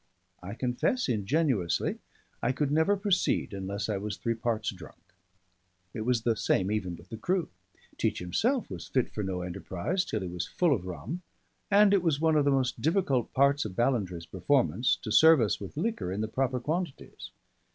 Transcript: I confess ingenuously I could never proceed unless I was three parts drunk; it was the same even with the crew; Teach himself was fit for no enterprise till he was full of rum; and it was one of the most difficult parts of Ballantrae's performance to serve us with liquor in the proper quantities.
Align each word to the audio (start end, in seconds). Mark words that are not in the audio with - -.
I 0.41 0.55
confess 0.55 1.07
ingenuously 1.07 1.99
I 2.41 2.53
could 2.53 2.71
never 2.71 2.97
proceed 2.97 3.53
unless 3.53 3.87
I 3.87 3.97
was 3.97 4.17
three 4.17 4.33
parts 4.33 4.71
drunk; 4.71 4.97
it 5.93 6.01
was 6.01 6.23
the 6.23 6.35
same 6.35 6.71
even 6.71 6.95
with 6.95 7.09
the 7.09 7.17
crew; 7.17 7.49
Teach 7.99 8.17
himself 8.17 8.67
was 8.71 8.87
fit 8.87 9.11
for 9.11 9.21
no 9.21 9.43
enterprise 9.43 10.03
till 10.03 10.21
he 10.21 10.27
was 10.27 10.47
full 10.47 10.73
of 10.73 10.87
rum; 10.87 11.21
and 11.69 11.93
it 11.93 12.01
was 12.01 12.19
one 12.19 12.35
of 12.35 12.45
the 12.45 12.49
most 12.49 12.81
difficult 12.81 13.31
parts 13.35 13.63
of 13.63 13.75
Ballantrae's 13.75 14.25
performance 14.25 14.95
to 15.03 15.11
serve 15.11 15.39
us 15.39 15.59
with 15.59 15.77
liquor 15.77 16.11
in 16.11 16.21
the 16.21 16.27
proper 16.27 16.59
quantities. 16.59 17.29